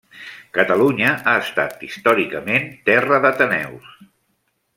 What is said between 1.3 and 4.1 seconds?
ha estat històricament terra d’ateneus.